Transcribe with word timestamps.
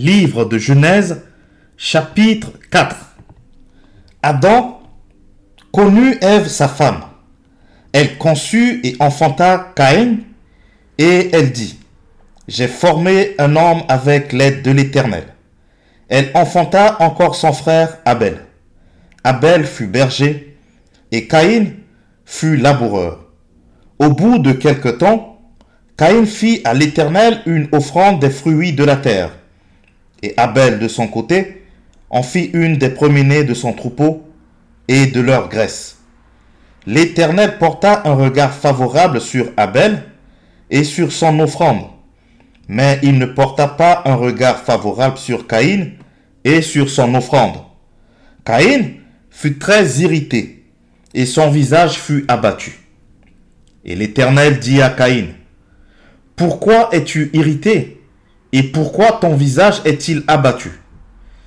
Livre 0.00 0.46
de 0.46 0.56
Genèse, 0.56 1.20
chapitre 1.76 2.52
4. 2.70 2.96
Adam 4.22 4.80
connut 5.72 6.16
Ève 6.22 6.48
sa 6.48 6.68
femme. 6.68 7.02
Elle 7.92 8.16
conçut 8.16 8.80
et 8.82 8.96
enfanta 8.98 9.72
Caïn, 9.76 10.20
et 10.96 11.28
elle 11.34 11.52
dit, 11.52 11.78
J'ai 12.48 12.66
formé 12.66 13.34
un 13.38 13.54
homme 13.56 13.82
avec 13.90 14.32
l'aide 14.32 14.62
de 14.62 14.70
l'Éternel. 14.70 15.24
Elle 16.08 16.30
enfanta 16.32 16.96
encore 17.00 17.34
son 17.34 17.52
frère 17.52 17.98
Abel. 18.06 18.38
Abel 19.22 19.66
fut 19.66 19.86
berger, 19.86 20.56
et 21.12 21.28
Caïn 21.28 21.72
fut 22.24 22.56
laboureur. 22.56 23.26
Au 23.98 24.08
bout 24.08 24.38
de 24.38 24.52
quelque 24.52 24.88
temps, 24.88 25.42
Caïn 25.98 26.24
fit 26.24 26.62
à 26.64 26.72
l'Éternel 26.72 27.42
une 27.44 27.68
offrande 27.72 28.18
des 28.18 28.30
fruits 28.30 28.72
de 28.72 28.84
la 28.84 28.96
terre. 28.96 29.32
Et 30.22 30.34
Abel, 30.36 30.78
de 30.78 30.88
son 30.88 31.08
côté, 31.08 31.64
en 32.10 32.22
fit 32.22 32.50
une 32.52 32.76
des 32.76 32.90
premiers 32.90 33.44
de 33.44 33.54
son 33.54 33.72
troupeau 33.72 34.28
et 34.88 35.06
de 35.06 35.20
leur 35.20 35.48
graisse. 35.48 35.98
L'Éternel 36.86 37.58
porta 37.58 38.02
un 38.04 38.14
regard 38.14 38.52
favorable 38.52 39.20
sur 39.20 39.46
Abel 39.56 40.02
et 40.70 40.84
sur 40.84 41.12
son 41.12 41.38
offrande, 41.40 41.86
mais 42.68 42.98
il 43.02 43.18
ne 43.18 43.26
porta 43.26 43.68
pas 43.68 44.02
un 44.06 44.14
regard 44.14 44.58
favorable 44.58 45.18
sur 45.18 45.46
Caïn 45.46 45.92
et 46.44 46.62
sur 46.62 46.90
son 46.90 47.14
offrande. 47.14 47.58
Caïn 48.44 48.94
fut 49.30 49.58
très 49.58 50.00
irrité 50.00 50.64
et 51.14 51.26
son 51.26 51.50
visage 51.50 51.98
fut 51.98 52.24
abattu. 52.28 52.78
Et 53.84 53.94
l'Éternel 53.94 54.58
dit 54.58 54.82
à 54.82 54.90
Caïn, 54.90 55.26
Pourquoi 56.36 56.88
es-tu 56.92 57.30
irrité? 57.32 57.99
Et 58.52 58.64
pourquoi 58.64 59.12
ton 59.20 59.36
visage 59.36 59.80
est-il 59.84 60.24
abattu? 60.26 60.80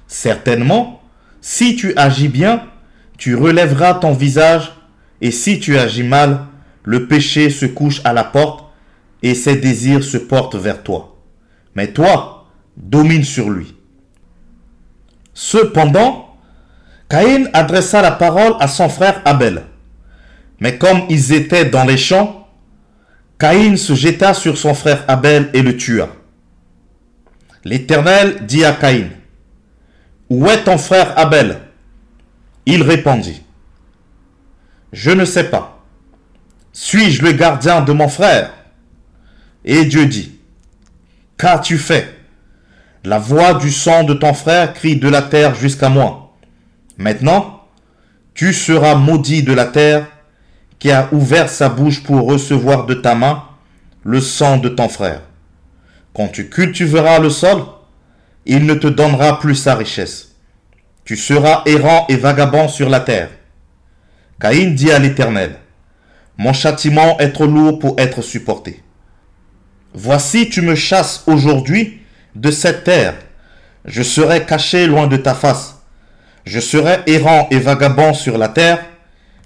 Certainement, 0.08 1.02
si 1.42 1.76
tu 1.76 1.94
agis 1.98 2.30
bien, 2.30 2.64
tu 3.18 3.36
relèveras 3.36 3.96
ton 3.96 4.14
visage, 4.14 4.74
et 5.22 5.32
si 5.32 5.60
tu 5.60 5.78
agis 5.78 6.04
mal, 6.04 6.46
le 6.84 7.08
péché 7.08 7.50
se 7.50 7.66
couche 7.66 8.02
à 8.04 8.14
la 8.14 8.24
porte, 8.24 8.66
et 9.22 9.36
ses 9.36 9.56
désirs 9.56 10.04
se 10.04 10.18
portent 10.18 10.56
vers 10.56 10.84
toi. 10.84 11.18
Mais 11.76 11.88
toi, 11.88 12.48
domine 12.78 13.24
sur 13.24 13.50
lui. 13.50 13.76
Cependant, 15.34 16.38
Caïn 17.10 17.48
adressa 17.54 18.02
la 18.02 18.12
parole 18.12 18.56
à 18.60 18.68
son 18.68 18.90
frère 18.90 19.22
Abel. 19.26 19.64
Mais 20.60 20.78
comme 20.78 21.04
ils 21.10 21.34
étaient 21.34 21.66
dans 21.66 21.86
les 21.86 21.98
champs, 21.98 22.48
Caïn 23.40 23.76
se 23.76 23.94
jeta 23.94 24.34
sur 24.34 24.58
son 24.58 24.74
frère 24.74 25.04
Abel 25.08 25.50
et 25.54 25.62
le 25.62 25.76
tua. 25.76 26.10
L'Éternel 27.66 28.46
dit 28.46 28.66
à 28.66 28.74
Caïn, 28.74 29.10
Où 30.30 30.48
est 30.48 30.64
ton 30.64 30.78
frère 30.78 31.18
Abel? 31.18 31.60
Il 32.66 32.84
répondit, 32.84 33.42
Je 34.92 35.12
ne 35.12 35.24
sais 35.24 35.46
pas. 35.46 35.84
Suis-je 36.74 37.24
le 37.24 37.32
gardien 37.32 37.82
de 37.82 37.94
mon 37.94 38.10
frère? 38.10 38.52
Et 39.64 39.86
Dieu 39.86 40.06
dit, 40.06 40.40
Qu'as-tu 41.38 41.78
fait? 41.78 42.14
La 43.06 43.20
voix 43.20 43.54
du 43.54 43.72
sang 43.72 44.04
de 44.04 44.14
ton 44.14 44.34
frère 44.34 44.74
crie 44.74 44.96
de 44.96 45.10
la 45.10 45.22
terre 45.22 45.56
jusqu'à 45.56 45.90
moi. 45.90 46.36
Maintenant, 46.98 47.66
tu 48.34 48.54
seras 48.54 48.96
maudit 48.96 49.44
de 49.44 49.54
la 49.54 49.66
terre 49.66 50.08
qui 50.80 50.92
a 50.92 51.08
ouvert 51.12 51.50
sa 51.50 51.70
bouche 51.70 52.04
pour 52.04 52.28
recevoir 52.28 52.86
de 52.86 52.94
ta 52.94 53.16
main 53.16 53.44
le 54.04 54.20
sang 54.20 54.58
de 54.58 54.70
ton 54.70 54.90
frère. 54.90 55.22
Quand 56.14 56.28
tu 56.28 56.50
cultiveras 56.50 57.20
le 57.20 57.30
sol, 57.30 57.64
il 58.46 58.66
ne 58.66 58.76
te 58.76 58.88
donnera 58.88 59.40
plus 59.40 59.56
sa 59.56 59.76
richesse. 59.76 60.36
Tu 61.06 61.18
seras 61.18 61.64
errant 61.66 62.06
et 62.08 62.16
vagabond 62.16 62.68
sur 62.68 62.90
la 62.90 63.00
terre. 63.00 63.30
Caïn 64.40 64.72
dit 64.72 64.92
à 64.92 65.00
l'Éternel, 65.00 65.58
Mon 66.38 66.54
châtiment 66.54 67.18
est 67.20 67.32
trop 67.32 67.48
lourd 67.48 67.80
pour 67.80 67.96
être 68.00 68.22
supporté. 68.22 68.84
Voici 69.94 70.50
tu 70.50 70.62
me 70.62 70.76
chasses 70.76 71.24
aujourd'hui 71.28 72.00
de 72.36 72.52
cette 72.52 72.84
terre. 72.84 73.16
Je 73.86 74.04
serai 74.04 74.46
caché 74.46 74.88
loin 74.88 75.08
de 75.08 75.18
ta 75.18 75.34
face. 75.34 75.78
Je 76.46 76.60
serai 76.60 77.00
errant 77.08 77.48
et 77.52 77.60
vagabond 77.60 78.14
sur 78.14 78.38
la 78.38 78.50
terre, 78.50 78.84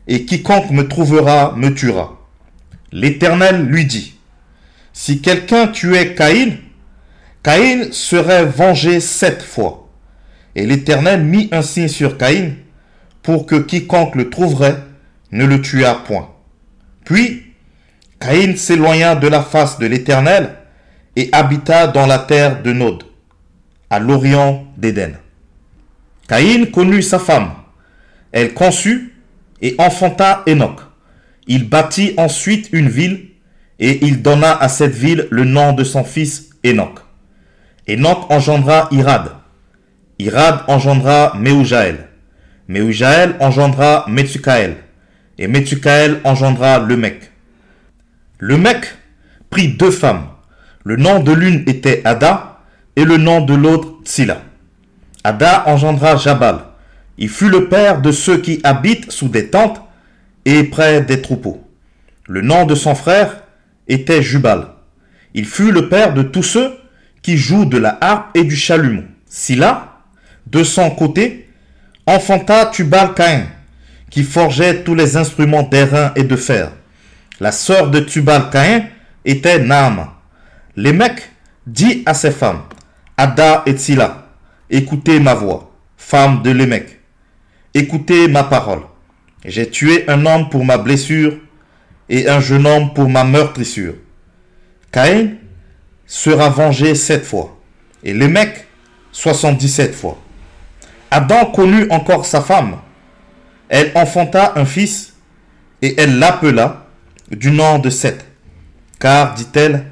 et 0.07 0.25
quiconque 0.25 0.72
me 0.72 0.88
trouvera 0.88 1.53
me 1.56 1.73
tuera. 1.73 2.17
L'Éternel 2.91 3.66
lui 3.66 3.85
dit, 3.85 4.16
si 4.97 5.21
quelqu'un 5.21 5.67
tuait 5.67 6.15
Caïn, 6.15 6.57
Caïn 7.43 7.91
serait 7.91 8.45
vengé 8.45 8.99
sept 8.99 9.43
fois. 9.43 9.87
Et 10.55 10.65
l'Éternel 10.65 11.23
mit 11.23 11.49
un 11.51 11.61
signe 11.61 11.87
sur 11.87 12.17
Caïn 12.17 12.55
pour 13.21 13.45
que 13.45 13.57
quiconque 13.57 14.15
le 14.15 14.31
trouverait 14.31 14.79
ne 15.31 15.45
le 15.45 15.61
tuât 15.61 16.01
point. 16.03 16.33
Puis 17.05 17.45
Caïn 18.19 18.55
s'éloigna 18.55 19.13
de 19.13 19.27
la 19.27 19.43
face 19.43 19.77
de 19.77 19.85
l'Éternel 19.85 20.55
et 21.15 21.29
habita 21.31 21.85
dans 21.85 22.07
la 22.07 22.17
terre 22.17 22.63
de 22.63 22.73
Nod, 22.73 23.03
à 23.91 23.99
l'orient 23.99 24.65
d'Éden. 24.77 25.13
Caïn 26.27 26.65
connut 26.65 27.03
sa 27.03 27.19
femme. 27.19 27.51
Elle 28.31 28.55
conçut 28.55 29.13
et 29.61 29.75
enfanta 29.77 30.43
Enoch. 30.47 30.79
Il 31.45 31.69
bâtit 31.69 32.15
ensuite 32.17 32.69
une 32.71 32.89
ville 32.89 33.36
et 33.79 34.05
il 34.05 34.21
donna 34.21 34.55
à 34.57 34.69
cette 34.69 34.95
ville 34.95 35.27
le 35.29 35.43
nom 35.43 35.73
de 35.73 35.83
son 35.83 36.03
fils 36.03 36.49
Enoch. 36.65 36.99
Enoch 37.88 38.29
engendra 38.29 38.88
Irad. 38.91 39.31
Irad 40.19 40.63
engendra 40.67 41.33
Meujaël. 41.35 42.07
Meujaël 42.67 43.35
engendra 43.39 44.05
Metsukaël. 44.07 44.77
Et 45.38 45.47
Metsukaël 45.47 46.19
engendra 46.23 46.79
Lemec. 46.79 47.31
Lemec 48.39 48.85
prit 49.49 49.69
deux 49.69 49.91
femmes. 49.91 50.27
Le 50.83 50.95
nom 50.95 51.19
de 51.19 51.31
l'une 51.31 51.63
était 51.67 52.01
Ada 52.05 52.59
et 52.95 53.05
le 53.05 53.17
nom 53.17 53.41
de 53.41 53.53
l'autre 53.53 53.99
Tsila. 54.03 54.41
Ada 55.23 55.67
engendra 55.67 56.17
Jabal. 56.17 56.59
Il 57.17 57.29
fut 57.29 57.49
le 57.49 57.67
père 57.67 58.01
de 58.01 58.11
ceux 58.11 58.38
qui 58.38 58.59
habitent 58.63 59.11
sous 59.11 59.27
des 59.27 59.49
tentes 59.49 59.81
et 60.45 60.63
près 60.63 61.01
des 61.01 61.21
troupeaux. 61.21 61.63
Le 62.27 62.41
nom 62.41 62.65
de 62.65 62.75
son 62.75 62.95
frère 62.95 63.44
était 63.87 64.21
Jubal. 64.21 64.67
Il 65.33 65.45
fut 65.45 65.71
le 65.71 65.89
père 65.89 66.13
de 66.13 66.21
tous 66.21 66.43
ceux 66.43 66.77
qui 67.21 67.37
jouent 67.37 67.65
de 67.65 67.77
la 67.77 67.97
harpe 68.01 68.35
et 68.35 68.43
du 68.43 68.55
chalumeau. 68.55 69.03
Silla, 69.25 69.99
de 70.45 70.63
son 70.63 70.89
côté, 70.91 71.49
enfanta 72.05 72.67
Tubal 72.67 73.13
Caïn, 73.13 73.47
qui 74.09 74.23
forgeait 74.23 74.83
tous 74.83 74.95
les 74.95 75.17
instruments 75.17 75.63
d'airain 75.63 76.11
et 76.15 76.23
de 76.23 76.35
fer. 76.35 76.71
La 77.39 77.51
sœur 77.51 77.91
de 77.91 77.99
Tubal 77.99 78.49
Caïn 78.49 78.85
était 79.25 79.59
Naama. 79.59 80.13
Les 80.75 80.93
mecs 80.93 81.29
dit 81.65 82.03
à 82.05 82.13
ses 82.13 82.31
femmes, 82.31 82.61
Ada 83.17 83.63
et 83.65 83.77
Silla, 83.77 84.27
écoutez 84.69 85.19
ma 85.19 85.33
voix, 85.33 85.71
femme 85.97 86.41
de 86.41 86.51
Lémec. 86.51 86.99
Écoutez 87.73 88.27
ma 88.27 88.43
parole. 88.43 88.81
J'ai 89.45 89.69
tué 89.69 90.05
un 90.07 90.25
homme 90.25 90.49
pour 90.49 90.65
ma 90.65 90.77
blessure 90.77 91.37
et 92.09 92.28
un 92.28 92.40
jeune 92.40 92.66
homme 92.66 92.94
pour 92.94 93.09
ma 93.09 93.23
meurtrissure. 93.23 93.95
Caïn 94.91 95.35
sera 96.06 96.50
vengé 96.50 96.95
sept 96.95 97.25
fois, 97.25 97.59
et 98.03 98.13
Lémec 98.13 98.66
soixante-dix-sept 99.12 99.94
fois. 99.94 100.18
Adam 101.12 101.45
connut 101.45 101.88
encore 101.90 102.25
sa 102.25 102.41
femme. 102.41 102.78
Elle 103.69 103.91
enfanta 103.95 104.53
un 104.56 104.66
fils, 104.66 105.16
et 105.81 106.00
elle 106.00 106.19
l'appela 106.19 106.88
du 107.29 107.51
nom 107.51 107.79
de 107.79 107.90
Seth. 107.90 108.25
Car, 109.00 109.34
dit-elle, 109.34 109.85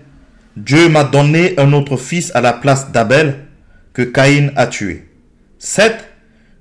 Dieu 0.55 0.87
m'a 0.89 1.03
donné 1.03 1.59
un 1.59 1.73
autre 1.73 1.97
fils 1.97 2.31
à 2.35 2.41
la 2.41 2.53
place 2.53 2.91
d'Abel 2.91 3.45
que 3.93 4.01
Caïn 4.01 4.51
a 4.55 4.67
tué. 4.67 5.09
Seth 5.57 6.05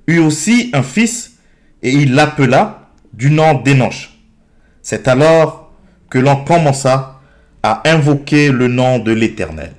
eut 0.06 0.18
aussi 0.18 0.70
un 0.72 0.82
fils, 0.82 1.32
et 1.82 1.92
il 1.92 2.14
l'appela 2.14 2.90
du 3.12 3.30
nom 3.30 3.54
d'Énoch. 3.54 4.10
C'est 4.84 5.08
alors 5.08 5.72
que 6.10 6.18
l'on 6.18 6.44
commença 6.44 7.18
à 7.62 7.82
invoquer 7.88 8.52
le 8.52 8.68
nom 8.68 8.98
de 8.98 9.12
l'Éternel. 9.12 9.72